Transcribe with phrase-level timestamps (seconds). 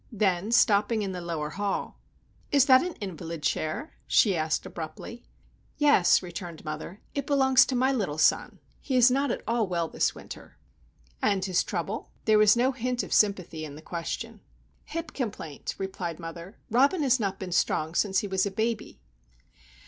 [0.11, 1.99] Then, stopping in the lower hall,—
[2.51, 5.25] "Is that an invalid chair?" she asked, abruptly.
[5.77, 7.01] "Yes," returned mother.
[7.13, 10.57] "It belongs to my little son;—he is not at all well this winter."
[11.21, 14.41] "And his trouble?" There was no hint of sympathy in the question.
[14.85, 16.57] "Hip complaint," replied mother.
[16.71, 18.99] "Robin has not been strong since he was a baby."